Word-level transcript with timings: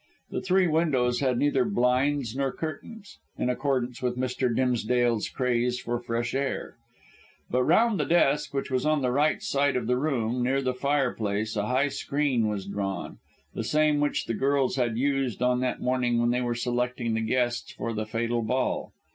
The 0.31 0.41
three 0.41 0.65
windows 0.65 1.19
had 1.19 1.37
neither 1.37 1.63
blinds 1.63 2.35
nor 2.35 2.51
curtains, 2.51 3.19
in 3.37 3.51
accordance 3.51 4.01
with 4.01 4.17
Mr. 4.17 4.51
Dimsdale's 4.51 5.29
craze 5.29 5.79
for 5.79 5.99
fresh 5.99 6.33
air; 6.33 6.75
but 7.51 7.61
round 7.61 7.99
the 7.99 8.05
desk, 8.05 8.51
which 8.51 8.71
was 8.71 8.83
on 8.83 9.03
the 9.03 9.11
right 9.11 9.43
side 9.43 9.75
of 9.75 9.85
the 9.85 9.99
room, 9.99 10.41
near 10.41 10.59
the 10.63 10.73
fireplace, 10.73 11.55
a 11.55 11.67
high 11.67 11.89
screen 11.89 12.47
was 12.47 12.65
drawn, 12.65 13.19
the 13.53 13.63
same 13.63 13.99
which 13.99 14.25
the 14.25 14.33
girls 14.33 14.75
had 14.75 14.97
used 14.97 15.43
on 15.43 15.59
that 15.59 15.81
morning 15.81 16.19
when 16.19 16.31
they 16.31 16.41
were 16.41 16.55
selecting 16.55 17.13
the 17.13 17.21
guests 17.21 17.71
for 17.73 17.93
the 17.93 18.07
fatal 18.07 18.41
ball. 18.41 18.93